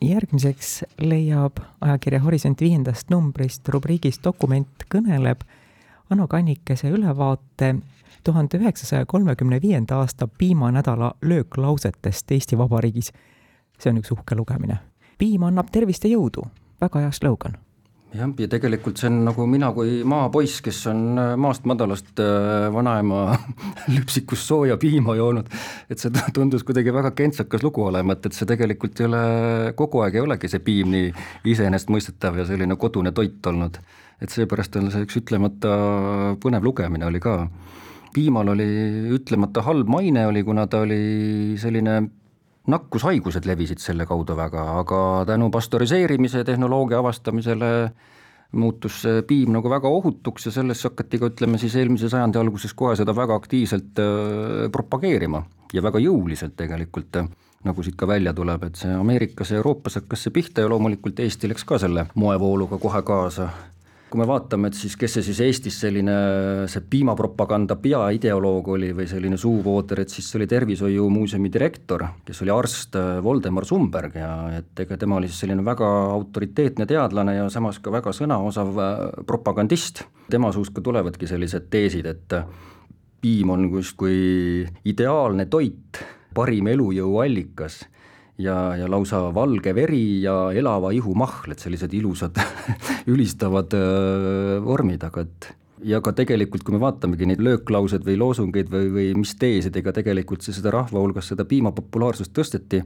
järgmiseks 0.00 0.84
leiab 0.98 1.60
ajakirja 1.80 2.20
Horisont 2.24 2.60
viiendast 2.60 3.10
numbrist 3.10 3.68
rubriigis 3.68 4.20
Dokument 4.24 4.88
kõneleb 4.88 5.44
Ano 6.10 6.28
Kannikese 6.28 6.88
ülevaate 6.90 7.74
tuhande 8.24 8.58
üheksasaja 8.58 9.06
kolmekümne 9.06 9.62
viienda 9.62 9.96
aasta 9.96 10.28
piimanädala 10.28 11.14
lööklausetest 11.22 12.32
Eesti 12.32 12.58
Vabariigis. 12.58 13.12
see 13.78 13.90
on 13.90 13.98
üks 13.98 14.10
uhke 14.12 14.36
lugemine. 14.36 14.78
piim 15.18 15.42
annab 15.42 15.70
tervist 15.72 16.04
ja 16.04 16.10
jõudu, 16.10 16.42
väga 16.80 17.00
hea 17.00 17.12
slogan 17.12 17.56
jah, 18.14 18.30
ja 18.38 18.48
tegelikult 18.50 19.00
see 19.00 19.08
on 19.10 19.20
nagu 19.26 19.46
mina 19.50 19.70
kui 19.76 20.00
maapoiss, 20.08 20.60
kes 20.64 20.80
on 20.90 21.02
äh, 21.20 21.32
maast 21.40 21.66
madalast 21.68 22.20
äh, 22.22 22.66
vanaema 22.74 23.36
lüpsikust 23.94 24.48
sooja 24.50 24.76
piima 24.80 25.14
joonud, 25.18 25.50
et 25.90 26.02
see 26.02 26.26
tundus 26.36 26.64
kuidagi 26.66 26.94
väga 26.94 27.12
kentsakas 27.18 27.64
lugu 27.66 27.84
olevat, 27.86 28.26
et 28.26 28.36
see 28.36 28.48
tegelikult 28.50 29.00
ei 29.00 29.08
ole, 29.10 29.24
kogu 29.78 30.04
aeg 30.04 30.18
ei 30.18 30.24
olegi 30.26 30.50
see 30.50 30.62
piim 30.64 30.92
nii 30.94 31.10
iseenesestmõistetav 31.54 32.42
ja 32.42 32.48
selline 32.48 32.78
kodune 32.80 33.14
toit 33.16 33.46
olnud. 33.52 33.80
et 34.20 34.28
seepärast 34.28 34.76
on 34.76 34.90
see 34.92 35.06
üks 35.06 35.16
ütlemata 35.16 35.70
põnev 36.42 36.64
lugemine 36.66 37.06
oli 37.08 37.22
ka 37.24 37.46
piimal 38.12 38.50
oli 38.52 38.66
ütlemata 39.16 39.62
halb 39.64 39.88
maine 39.88 40.26
oli, 40.26 40.42
kuna 40.44 40.66
ta 40.66 40.82
oli 40.84 41.56
selline 41.60 42.02
nakkushaigused 42.70 43.46
levisid 43.48 43.82
selle 43.82 44.06
kaudu 44.08 44.36
väga, 44.38 44.64
aga 44.80 45.00
tänu 45.28 45.50
pastöriseerimise 45.50 46.44
tehnoloogia 46.44 47.00
avastamisele 47.02 47.70
muutus 48.52 49.02
see 49.04 49.22
piim 49.26 49.52
nagu 49.54 49.70
väga 49.70 49.88
ohutuks 49.88 50.48
ja 50.48 50.52
sellest 50.54 50.88
hakati 50.88 51.20
ka 51.20 51.30
ütleme 51.30 51.58
siis 51.62 51.76
eelmise 51.78 52.10
sajandi 52.10 52.40
alguses 52.40 52.74
kohe 52.74 52.96
seda 52.98 53.14
väga 53.16 53.36
aktiivselt 53.38 54.00
äh, 54.02 54.66
propageerima 54.72 55.44
ja 55.72 55.82
väga 55.82 56.02
jõuliselt 56.02 56.56
tegelikult 56.58 57.20
nagu 57.64 57.82
siit 57.84 57.96
ka 58.00 58.08
välja 58.08 58.32
tuleb, 58.34 58.64
et 58.64 58.78
see 58.80 58.92
Ameerikas 58.96 59.52
ja 59.52 59.60
Euroopas 59.60 59.98
hakkas 60.00 60.24
see 60.24 60.34
pihta 60.34 60.64
ja 60.64 60.70
loomulikult 60.72 61.20
Eesti 61.20 61.50
läks 61.50 61.66
ka 61.68 61.78
selle 61.78 62.06
moevooluga 62.14 62.78
kohe 62.80 63.02
kaasa 63.06 63.50
kui 64.10 64.18
me 64.18 64.26
vaatame, 64.26 64.70
et 64.70 64.76
siis 64.76 64.96
kes 64.98 65.12
see 65.16 65.24
siis 65.28 65.40
Eestis 65.44 65.76
selline 65.84 66.14
see 66.70 66.82
piimapropaganda 66.90 67.76
peaideoloog 67.80 68.72
oli 68.74 68.90
või 68.96 69.06
selline 69.10 69.38
suuvooder, 69.38 70.02
et 70.02 70.10
siis 70.12 70.26
see 70.26 70.40
oli 70.40 70.48
Tervishoiumuuseumi 70.50 71.50
direktor, 71.52 72.04
kes 72.26 72.42
oli 72.44 72.52
arst 72.54 72.98
äh, 72.98 73.20
Voldemar 73.22 73.66
Sumberg 73.68 74.18
ja 74.18 74.32
et 74.58 74.82
ega 74.82 74.98
tema 74.98 75.20
oli 75.20 75.30
siis 75.30 75.44
selline 75.44 75.64
väga 75.66 75.88
autoriteetne 76.16 76.88
teadlane 76.90 77.36
ja 77.38 77.46
samas 77.54 77.78
ka 77.78 77.94
väga 77.94 78.14
sõnaosav 78.16 78.82
äh, 78.82 79.04
propagandist. 79.30 80.02
tema 80.30 80.52
suust 80.54 80.74
ka 80.74 80.82
tulevadki 80.82 81.26
sellised 81.30 81.70
teesid, 81.70 82.10
et 82.10 82.34
äh, 82.34 82.44
piim 83.22 83.54
on 83.54 83.68
justkui 83.70 84.66
ideaalne 84.84 85.46
toit, 85.46 86.02
parim 86.34 86.66
elujõu 86.72 87.18
allikas 87.22 87.84
ja, 88.40 88.56
ja 88.80 88.90
lausa 88.90 89.22
valge 89.34 89.74
veri 89.76 90.22
ja 90.24 90.50
elava 90.56 90.92
ihu 90.96 91.14
mahl, 91.18 91.52
et 91.52 91.62
sellised 91.62 91.94
ilusad 91.96 92.40
ülistavad 93.12 93.76
öö, 93.76 94.60
vormid, 94.64 95.04
aga 95.06 95.26
et 95.26 95.52
ja 95.84 96.00
ka 96.04 96.12
tegelikult, 96.16 96.64
kui 96.64 96.76
me 96.76 96.82
vaatamegi 96.82 97.28
neid 97.28 97.42
lööklauseid 97.44 98.04
või 98.06 98.18
loosungeid 98.20 98.72
või, 98.72 98.90
või 98.94 99.12
mis 99.20 99.34
teesidega 99.40 99.94
tegelikult 99.96 100.44
see 100.44 100.56
seda 100.56 100.74
rahva 100.74 101.00
hulgas 101.00 101.30
seda 101.32 101.46
piima 101.48 101.72
populaarsust 101.76 102.34
tõsteti, 102.36 102.82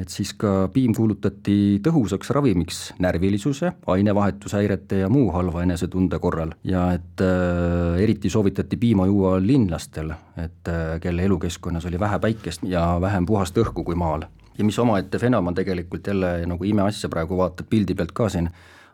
et 0.00 0.12
siis 0.12 0.30
ka 0.38 0.70
piim 0.72 0.94
kuulutati 0.96 1.80
tõhusaks 1.84 2.30
ravimiks 2.32 2.80
närvilisuse, 3.02 3.72
ainevahetushäirete 3.90 5.02
ja 5.02 5.10
muu 5.12 5.32
halva 5.34 5.64
enesetunde 5.66 6.20
korral. 6.22 6.54
Ja 6.64 6.86
et 6.96 7.24
äh, 7.24 7.98
eriti 8.00 8.30
soovitati 8.30 8.78
piima 8.80 9.08
juua 9.10 9.36
linlastel, 9.42 10.14
et 10.38 10.70
äh, 10.70 10.98
kelle 11.02 11.26
elukeskkonnas 11.26 11.88
oli 11.90 12.00
vähe 12.00 12.20
päikest 12.22 12.64
ja 12.70 12.92
vähem 13.02 13.26
puhast 13.26 13.58
õhku 13.58 13.84
kui 13.84 13.98
maal 13.98 14.28
ja 14.60 14.64
mis 14.68 14.78
omaette 14.78 15.18
fenomen 15.18 15.56
tegelikult 15.56 16.06
jälle 16.06 16.34
nagu 16.46 16.64
imeasja 16.64 17.08
praegu 17.08 17.38
vaatad 17.38 17.68
pildi 17.70 17.96
pealt 17.96 18.12
ka 18.12 18.28
siin, 18.28 18.50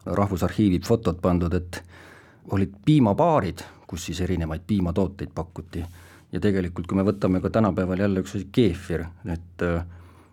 Rahvusarhiivi 0.06 0.78
fotod 0.87 1.16
pandud, 1.18 1.54
et 1.58 1.80
olid 2.54 2.76
piimabaarid, 2.87 3.64
kus 3.90 4.04
siis 4.06 4.20
erinevaid 4.23 4.62
piimatooteid 4.66 5.32
pakuti. 5.35 5.82
ja 6.32 6.40
tegelikult, 6.40 6.87
kui 6.87 6.96
me 6.99 7.02
võtame 7.06 7.40
ka 7.40 7.50
tänapäeval 7.50 7.99
jälle 8.02 8.23
üks 8.23 8.37
asi, 8.37 8.46
keefir, 8.52 9.06
et 9.32 9.64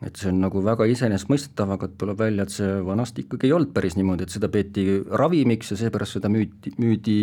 et 0.04 0.20
see 0.20 0.30
on 0.30 0.42
nagu 0.44 0.62
väga 0.64 0.86
iseenesestmõistetav, 0.92 1.70
aga 1.78 1.88
tuleb 1.88 2.20
välja, 2.20 2.44
et 2.44 2.52
see 2.52 2.70
vanasti 2.86 3.24
ikkagi 3.24 3.48
ei 3.48 3.54
olnud 3.56 3.72
päris 3.74 3.96
niimoodi, 3.96 4.28
et 4.28 4.36
seda 4.36 4.50
peeti 4.52 4.84
ravimiks 5.10 5.72
ja 5.72 5.78
seepärast 5.80 6.18
seda 6.18 6.30
müüdi, 6.30 6.74
müüdi 6.78 7.18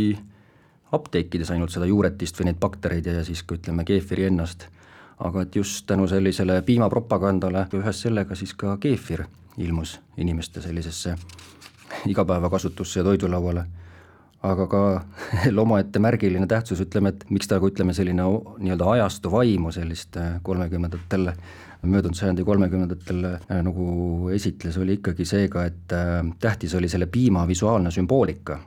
apteekides 0.97 1.50
ainult 1.52 1.75
seda 1.75 1.87
juuretist 1.87 2.40
või 2.40 2.49
neid 2.49 2.61
baktereid 2.62 3.07
ja 3.07 3.25
siis 3.26 3.43
ka 3.45 3.59
ütleme, 3.59 3.85
keefiri 3.85 4.31
ennast 4.31 4.67
aga 5.21 5.43
et 5.43 5.57
just 5.57 5.87
tänu 5.87 6.09
sellisele 6.09 6.62
piimapropagandale 6.62 7.67
ühes 7.77 8.03
sellega 8.07 8.35
siis 8.35 8.55
ka 8.55 8.77
keefir 8.81 9.25
ilmus 9.59 10.00
inimeste 10.17 10.62
sellisesse 10.62 11.15
igapäevakasutusse 12.07 13.00
ja 13.00 13.05
toidulauale. 13.05 13.65
aga 14.43 14.67
ka 14.67 15.05
omaette 15.62 15.99
märgiline 15.99 16.47
tähtsus, 16.47 16.81
ütleme, 16.81 17.09
et 17.12 17.25
miks 17.31 17.49
ta, 17.49 17.59
kui 17.61 17.69
ütleme, 17.75 17.93
selline 17.93 18.25
nii-öelda 18.59 18.87
ajastu 18.91 19.33
vaimu 19.33 19.73
sellist 19.73 20.17
äh, 20.17 20.39
kolmekümnendatel, 20.43 21.33
möödunud 21.83 22.17
sajandi 22.17 22.45
kolmekümnendatel 22.45 23.25
äh, 23.35 23.59
nagu 23.67 24.31
esitles, 24.33 24.79
oli 24.81 24.97
ikkagi 24.97 25.27
seega, 25.29 25.67
et 25.69 25.93
äh, 25.93 26.25
tähtis 26.41 26.75
oli 26.75 26.89
selle 26.89 27.07
piima 27.07 27.45
visuaalne 27.49 27.93
sümboolika 27.93 28.61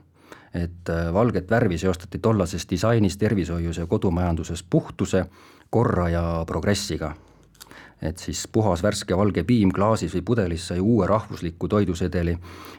et 0.53 0.89
valget 1.13 1.49
värvi 1.49 1.79
seostati 1.81 2.19
tollases 2.21 2.67
disainis, 2.69 3.17
tervishoius 3.17 3.77
ja 3.77 3.87
kodumajanduses 3.89 4.61
puhtuse, 4.69 5.23
korra 5.73 6.09
ja 6.09 6.23
progressiga. 6.47 7.15
et 8.03 8.17
siis 8.19 8.47
puhas 8.51 8.81
värske 8.83 9.15
valge 9.17 9.45
piim 9.47 9.69
klaasis 9.71 10.11
või 10.11 10.21
pudelis 10.27 10.65
sai 10.67 10.81
uue 10.83 11.05
rahvusliku 11.07 11.67
toidusedeli 11.71 12.33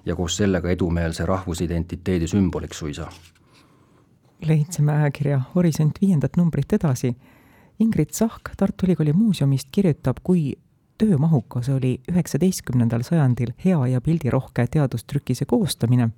ja 0.04 0.16
koos 0.16 0.36
sellega 0.36 0.70
edumeelse 0.70 1.26
rahvusidentiteedi 1.26 2.26
sümboliks 2.28 2.78
suisa. 2.78 3.06
leidsime 4.48 4.92
ajakirja 4.92 5.40
Horisont 5.54 5.98
viiendat 6.00 6.36
numbrit 6.36 6.72
edasi. 6.72 7.14
Ingrid 7.80 8.12
Sahk 8.12 8.52
Tartu 8.56 8.86
Ülikooli 8.86 9.12
muuseumist 9.12 9.68
kirjutab, 9.72 10.16
kui 10.22 10.52
töömahukas 10.98 11.68
oli 11.68 12.00
üheksateistkümnendal 12.12 13.02
sajandil 13.02 13.52
hea 13.64 13.86
ja 13.86 14.00
pildirohke 14.00 14.66
teadustrükise 14.66 15.44
koostamine 15.44 16.10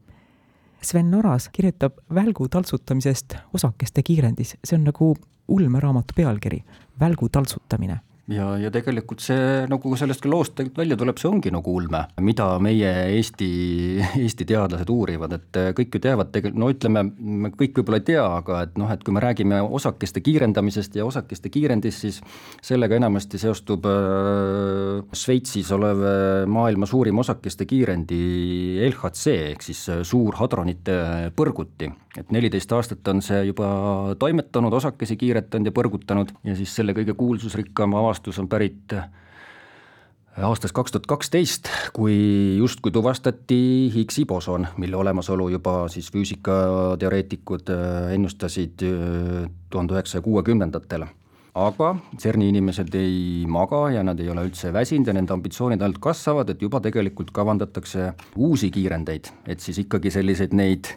Sven 0.83 1.11
Noras 1.11 1.49
kirjutab 1.49 1.93
välgu 2.15 2.49
taltsutamisest 2.49 3.37
osakeste 3.55 4.03
kiirendis, 4.03 4.57
see 4.65 4.77
on 4.79 4.85
nagu 4.91 5.15
ulmeraamatu 5.49 6.15
pealkiri, 6.17 6.65
välgu 7.01 7.29
taltsutamine 7.29 8.01
ja, 8.33 8.47
ja 8.59 8.71
tegelikult 8.75 9.23
see 9.23 9.67
nagu 9.71 9.93
sellest 9.99 10.23
ka 10.25 10.31
loost 10.31 10.57
tegelikult 10.57 10.81
välja 10.83 10.99
tuleb, 10.99 11.21
see 11.21 11.29
ongi 11.31 11.53
nagu 11.55 11.75
ulme, 11.79 12.03
mida 12.25 12.49
meie 12.63 12.91
Eesti, 13.17 13.49
Eesti 14.25 14.47
teadlased 14.49 14.91
uurivad, 14.93 15.37
et 15.37 15.61
kõik 15.79 15.97
ju 15.97 16.03
teavad 16.03 16.33
tegelikult, 16.35 16.61
no 16.63 16.71
ütleme, 16.73 17.05
me 17.17 17.53
kõik 17.55 17.81
võib-olla 17.81 18.01
ei 18.03 18.07
tea, 18.11 18.25
aga 18.41 18.63
et 18.67 18.75
noh, 18.81 18.91
et 18.93 19.05
kui 19.07 19.15
me 19.15 19.23
räägime 19.23 19.61
osakeste 19.79 20.23
kiirendamisest 20.27 20.99
ja 20.99 21.07
osakeste 21.07 21.53
kiirendist, 21.55 22.03
siis 22.03 22.21
sellega 22.65 22.99
enamasti 22.99 23.41
seostub 23.41 23.87
äh, 23.91 25.05
Šveitsis 25.17 25.71
olev 25.77 26.03
äh, 26.03 26.25
maailma 26.51 26.89
suurim 26.91 27.23
osakeste 27.23 27.69
kiirendi 27.69 28.21
LHC 28.89 29.37
ehk 29.53 29.65
siis 29.67 29.87
äh, 29.93 30.03
suur 30.07 30.35
hadronite 30.41 31.31
põrguti. 31.37 31.93
Et 32.17 32.31
neliteist 32.33 32.71
aastat 32.73 33.09
on 33.13 33.21
see 33.21 33.43
juba 33.51 33.69
toimetanud, 34.19 34.73
osakesi 34.73 35.19
kiiretanud 35.21 35.69
ja 35.69 35.73
põrgutanud 35.77 36.31
ja 36.49 36.55
siis 36.57 36.73
selle 36.79 36.95
kõige 36.97 37.13
kuulsusrikkam 37.19 37.93
avastus 37.99 38.16
on 38.39 38.49
pärit 38.49 38.93
äh, 38.93 39.09
aastast 40.45 40.75
kaks 40.77 40.93
tuhat 40.93 41.07
kaksteist, 41.07 41.69
kui 41.97 42.17
justkui 42.59 42.93
tuvastati 42.93 43.91
Higgsi 43.95 44.25
boson, 44.25 44.67
mille 44.77 44.97
olemasolu 44.97 45.49
juba 45.49 45.89
siis 45.89 46.11
füüsikateoreetikud 46.13 47.71
äh, 47.73 48.13
ennustasid 48.15 48.85
äh, 48.85 49.47
tuhande 49.71 49.97
üheksasaja 49.97 50.23
kuuekümnendatel. 50.23 51.07
aga 51.57 51.95
CERN-i 52.21 52.51
inimesed 52.53 52.95
ei 52.95 53.47
maga 53.49 53.87
ja 53.91 54.03
nad 54.05 54.19
ei 54.21 54.29
ole 54.29 54.43
üldse 54.45 54.73
väsinud 54.73 55.09
ja 55.09 55.15
nende 55.17 55.33
ambitsioonid 55.33 55.81
ainult 55.81 56.03
kasvavad, 56.05 56.51
et 56.53 56.63
juba 56.63 56.83
tegelikult 56.85 57.31
kavandatakse 57.33 58.11
uusi 58.37 58.71
kiirendeid, 58.71 59.31
et 59.49 59.61
siis 59.65 59.79
ikkagi 59.81 60.13
selliseid 60.13 60.53
neid 60.53 60.93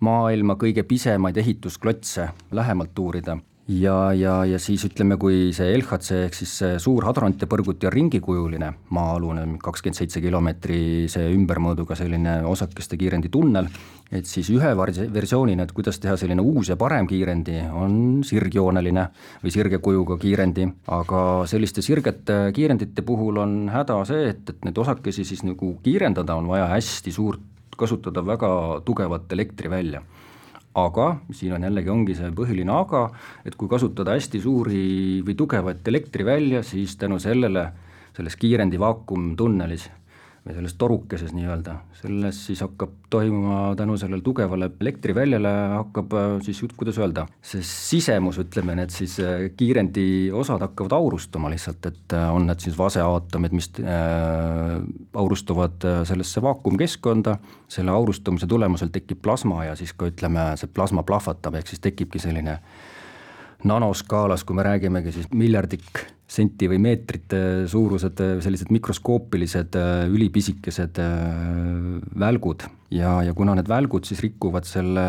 maailma 0.00 0.56
kõige 0.56 0.86
pisemaid 0.88 1.36
ehitusklotse 1.36 2.30
lähemalt 2.56 2.98
uurida 2.98 3.36
ja, 3.70 4.12
ja, 4.16 4.34
ja 4.48 4.58
siis 4.58 4.82
ütleme, 4.88 5.16
kui 5.20 5.50
see 5.54 5.70
LHC 5.76 6.24
ehk 6.26 6.36
siis 6.36 6.52
see 6.62 6.78
suur 6.82 7.04
hadronite 7.06 7.46
põrguti 7.50 7.86
on 7.86 7.94
ringikujuline 7.94 8.70
maa-alune, 8.96 9.44
kakskümmend 9.62 9.98
seitse 10.00 10.22
kilomeetrise 10.24 11.22
ümbermõõduga 11.36 11.96
selline 11.98 12.40
osakeste 12.50 12.98
kiirendi 13.00 13.30
tunnel, 13.32 13.68
et 14.10 14.26
siis 14.26 14.50
ühe 14.50 14.72
versioonina, 15.14 15.66
et 15.66 15.74
kuidas 15.76 16.00
teha 16.02 16.16
selline 16.18 16.42
uus 16.42 16.72
ja 16.72 16.78
parem 16.80 17.06
kiirendi, 17.10 17.60
on 17.70 18.24
sirgjooneline 18.26 19.06
või 19.44 19.54
sirge 19.54 19.78
kujuga 19.84 20.18
kiirendi, 20.20 20.66
aga 20.96 21.22
selliste 21.50 21.84
sirgete 21.86 22.40
kiirendite 22.56 23.06
puhul 23.06 23.38
on 23.44 23.60
häda 23.70 24.00
see, 24.08 24.32
et, 24.32 24.42
et 24.50 24.66
neid 24.66 24.82
osakesi 24.82 25.26
siis 25.28 25.44
nagu 25.46 25.76
kiirendada 25.84 26.38
on 26.40 26.50
vaja 26.50 26.66
hästi 26.74 27.14
suurt 27.14 27.46
kasutada 27.80 28.24
väga 28.26 28.50
tugevat 28.84 29.30
elektrivälja. 29.32 30.02
Aga 30.74 31.06
siin 31.34 31.54
on 31.56 31.64
jällegi, 31.66 31.90
ongi 31.90 32.14
see 32.14 32.30
põhiline 32.34 32.72
aga, 32.74 33.06
et 33.44 33.56
kui 33.58 33.68
kasutada 33.68 34.14
hästi 34.14 34.40
suuri 34.42 34.82
või 35.26 35.34
tugevat 35.38 35.88
elektrivälja, 35.88 36.62
siis 36.62 36.96
tänu 37.00 37.18
sellele 37.18 37.70
selles 38.16 38.36
kiirendi 38.36 38.78
vaakumtunnelis 38.78 39.88
või 40.50 40.58
selles 40.58 40.74
torukeses 40.78 41.32
nii-öelda, 41.34 41.76
selles 42.00 42.38
siis 42.48 42.60
hakkab 42.64 42.92
toimuma 43.10 43.74
tänu 43.78 43.96
sellele 44.00 44.22
tugevale 44.26 44.70
elektriväljale 44.80 45.52
hakkab 45.76 46.14
äh, 46.18 46.26
siis, 46.42 46.62
kuidas 46.76 46.98
öelda, 46.98 47.26
see 47.42 47.62
sisemus, 47.66 48.40
ütleme, 48.42 48.74
need 48.78 48.90
siis 48.94 49.16
äh, 49.22 49.46
kiirendi 49.56 50.04
osad 50.34 50.62
hakkavad 50.66 50.94
aurustuma 50.98 51.50
lihtsalt, 51.52 51.86
et 51.86 52.16
äh, 52.18 52.28
on 52.34 52.48
need 52.50 52.62
siis 52.62 52.78
vaseaatomid, 52.78 53.54
mis 53.56 53.70
äh, 53.80 54.76
aurustuvad 55.14 55.88
sellesse 56.08 56.42
vaakumkeskkonda, 56.42 57.36
selle 57.70 57.94
aurustumise 57.94 58.50
tulemusel 58.50 58.90
tekib 58.92 59.22
plasma 59.22 59.64
ja 59.68 59.76
siis 59.78 59.94
ka 59.94 60.10
ütleme, 60.10 60.50
see 60.60 60.70
plasma 60.74 61.06
plahvatab, 61.06 61.60
ehk 61.60 61.70
siis 61.70 61.82
tekibki 61.84 62.22
selline 62.22 62.60
nanoskaalas, 63.64 64.44
kui 64.44 64.56
me 64.56 64.64
räägimegi 64.64 65.12
siis 65.12 65.28
miljardik 65.36 66.06
senti 66.30 66.68
või 66.70 66.78
meetrite 66.82 67.40
suurused 67.70 68.20
sellised 68.44 68.70
mikroskoopilised 68.70 69.74
ülipisikesed 70.10 71.00
välgud 72.22 72.68
ja, 72.94 73.16
ja 73.26 73.34
kuna 73.34 73.56
need 73.58 73.70
välgud 73.70 74.06
siis 74.06 74.22
rikuvad 74.22 74.68
selle 74.68 75.08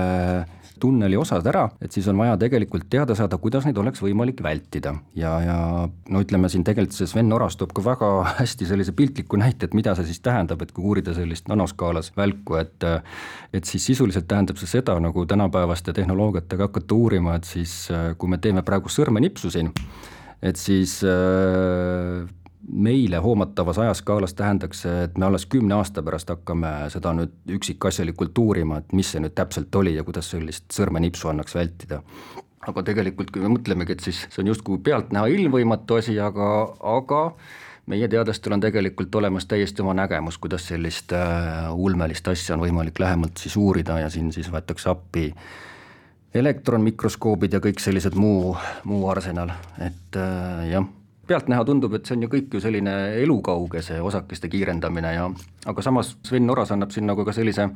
tunneli 0.81 1.17
osad 1.19 1.45
ära, 1.45 1.67
et 1.83 1.93
siis 1.93 2.07
on 2.09 2.17
vaja 2.17 2.37
tegelikult 2.41 2.87
teada 2.89 3.15
saada, 3.17 3.37
kuidas 3.41 3.67
neid 3.67 3.77
oleks 3.77 4.01
võimalik 4.01 4.41
vältida. 4.43 4.95
ja, 5.17 5.33
ja 5.45 5.57
no 5.85 6.21
ütleme 6.23 6.49
siin 6.49 6.65
tegelikult 6.65 6.97
see 6.97 7.09
Sven 7.09 7.31
Oras 7.35 7.57
toob 7.59 7.75
ka 7.77 7.83
väga 7.85 8.09
hästi 8.39 8.69
sellise 8.69 8.95
piltliku 8.97 9.39
näite, 9.41 9.69
et 9.69 9.77
mida 9.77 9.93
see 9.97 10.09
siis 10.09 10.23
tähendab, 10.25 10.63
et 10.65 10.73
kui 10.73 10.85
uurida 10.93 11.13
sellist 11.17 11.51
nanoskaalas 11.51 12.11
välku, 12.17 12.57
et 12.61 12.87
et 13.53 13.67
siis 13.67 13.85
sisuliselt 13.91 14.27
tähendab 14.31 14.57
see 14.61 14.69
seda, 14.79 14.97
nagu 15.03 15.25
tänapäevaste 15.29 15.93
tehnoloogiatega 15.93 16.69
hakata 16.69 16.97
uurima, 16.97 17.37
et 17.37 17.45
siis 17.49 17.75
kui 18.17 18.31
me 18.31 18.41
teeme 18.41 18.65
praegu 18.65 18.89
sõrmenipsu 18.89 19.53
siin, 19.53 19.69
et 20.41 20.57
siis 20.57 20.99
äh, 21.05 22.27
meile 22.71 23.17
hoomatavas 23.17 23.77
ajaskaalas 23.77 24.33
tähendaks 24.33 24.83
see, 24.85 25.03
et 25.05 25.17
me 25.17 25.25
alles 25.25 25.45
kümne 25.45 25.75
aasta 25.77 26.03
pärast 26.05 26.29
hakkame 26.33 26.71
seda 26.93 27.13
nüüd 27.17 27.33
üksikasjalikult 27.57 28.37
uurima, 28.37 28.81
et 28.81 28.93
mis 28.97 29.11
see 29.13 29.23
nüüd 29.23 29.35
täpselt 29.37 29.75
oli 29.75 29.95
ja 29.95 30.05
kuidas 30.07 30.31
sellist 30.33 30.69
sõrmenipsu 30.75 31.31
annaks 31.31 31.57
vältida. 31.57 32.01
aga 32.67 32.83
tegelikult, 32.85 33.31
kui 33.33 33.41
me 33.41 33.49
mõtlemegi, 33.49 33.97
et 33.97 34.05
siis 34.05 34.27
see 34.29 34.43
on 34.43 34.51
justkui 34.51 34.77
pealtnäha 34.85 35.25
ilmvõimatu 35.33 35.97
asi, 35.97 36.19
aga, 36.21 36.49
aga 36.85 37.21
meie 37.89 38.07
teadlastel 38.07 38.53
on 38.53 38.61
tegelikult 38.61 39.15
olemas 39.15 39.47
täiesti 39.49 39.81
oma 39.81 39.95
nägemus, 39.97 40.37
kuidas 40.37 40.67
sellist 40.69 41.13
äh, 41.17 41.71
ulmelist 41.73 42.27
asja 42.27 42.55
on 42.55 42.61
võimalik 42.67 43.01
lähemalt 43.01 43.41
siis 43.41 43.57
uurida 43.57 43.99
ja 44.03 44.09
siin 44.13 44.29
siis 44.31 44.51
võetakse 44.53 44.89
appi 44.93 45.31
elektronmikroskoobid 46.33 47.53
ja 47.53 47.59
kõik 47.63 47.81
sellised 47.83 48.15
muu, 48.15 48.55
muu 48.87 49.07
arsenal, 49.11 49.51
et 49.83 50.19
äh, 50.19 50.65
jah 50.71 50.87
pealtnäha 51.31 51.63
tundub, 51.65 51.93
et 51.95 52.07
see 52.07 52.17
on 52.17 52.25
ju 52.25 52.29
kõik 52.31 52.55
ju 52.55 52.59
selline 52.63 52.93
elukauge, 53.21 53.79
see 53.85 53.99
osakeste 54.03 54.49
kiirendamine 54.51 55.13
ja 55.15 55.27
aga 55.69 55.83
samas 55.85 56.15
Sven 56.27 56.49
Oras 56.51 56.73
annab 56.75 56.91
siin 56.91 57.05
nagu 57.07 57.23
ka 57.27 57.31
sellise 57.35 57.69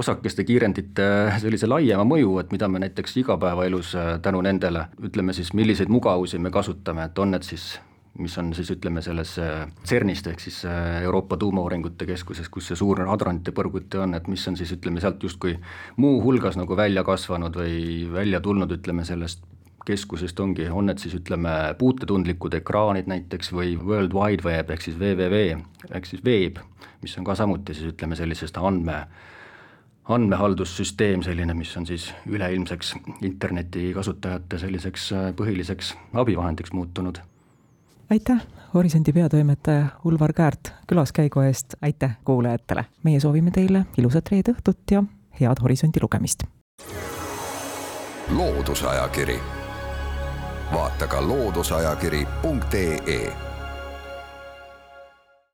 osakeste 0.00 0.46
kiirendite 0.48 1.08
sellise 1.42 1.68
laiema 1.68 2.06
mõju, 2.08 2.38
et 2.40 2.54
mida 2.54 2.68
me 2.70 2.80
näiteks 2.84 3.18
igapäevaelus 3.24 3.94
äh, 3.98 4.12
tänu 4.24 4.40
nendele, 4.46 4.86
ütleme 5.04 5.36
siis, 5.36 5.52
milliseid 5.52 5.92
mugavusi 5.92 6.38
me 6.38 6.54
kasutame, 6.54 7.10
et 7.10 7.18
on 7.18 7.34
need 7.34 7.44
siis 7.46 7.74
mis 8.18 8.36
on 8.38 8.52
siis 8.54 8.70
ütleme 8.70 9.02
selles 9.02 9.32
äh, 9.42 9.64
CERN-ist 9.86 10.28
ehk 10.30 10.42
siis 10.42 10.60
äh, 10.68 11.02
Euroopa 11.02 11.36
Tuumauuringute 11.36 12.06
Keskuses, 12.06 12.48
kus 12.48 12.70
see 12.70 12.78
suur 12.78 13.02
hadronite 13.08 13.50
põrguti 13.56 13.98
on, 13.98 14.14
et 14.14 14.28
mis 14.30 14.44
on 14.48 14.56
siis 14.56 14.70
ütleme 14.76 15.02
sealt 15.02 15.22
justkui 15.22 15.56
muuhulgas 15.96 16.58
nagu 16.60 16.76
välja 16.78 17.02
kasvanud 17.04 17.58
või 17.58 18.06
välja 18.12 18.40
tulnud, 18.44 18.70
ütleme 18.78 19.04
sellest 19.04 19.42
keskusest 19.84 20.40
ongi, 20.40 20.68
on 20.70 20.88
need 20.88 21.02
siis 21.02 21.14
ütleme 21.18 21.50
puutetundlikud 21.78 22.54
ekraanid 22.60 23.08
näiteks 23.10 23.52
või 23.52 23.74
World 23.76 24.14
Wide 24.16 24.46
Web 24.46 24.70
ehk 24.72 24.84
siis 24.84 24.96
www 25.00 25.58
ehk 25.90 26.08
siis 26.08 26.24
veeb, 26.24 26.60
mis 27.02 27.18
on 27.18 27.26
ka 27.26 27.36
samuti 27.38 27.76
siis 27.76 27.92
ütleme 27.92 28.16
sellisest 28.16 28.56
andme, 28.56 29.02
andmehaldussüsteem 30.08 31.22
selline, 31.26 31.56
mis 31.58 31.74
on 31.76 31.86
siis 31.88 32.08
üleilmseks 32.30 32.94
interneti 33.26 33.90
kasutajate 33.96 34.62
selliseks 34.62 35.12
äh, 35.12 35.30
põhiliseks 35.36 35.94
abivahendiks 36.24 36.72
muutunud. 36.72 37.20
Aitäh, 38.10 38.46
Horisondi 38.74 39.12
peatoimetaja 39.12 39.86
Ulvar 40.04 40.32
Käärt 40.32 40.72
külaskäigu 40.86 41.40
eest, 41.40 41.74
aitäh 41.82 42.16
kuulajatele! 42.24 42.84
meie 43.02 43.20
soovime 43.20 43.50
teile 43.50 43.86
ilusat 43.98 44.28
reede 44.30 44.52
õhtut 44.52 44.78
ja 44.90 45.02
head 45.40 45.62
Horisondi 45.62 45.98
lugemist! 46.02 46.44
loodusajakiri 48.30 49.40
vaata 50.72 51.06
ka 51.06 51.28
looduseajakiri.ee 51.28 53.53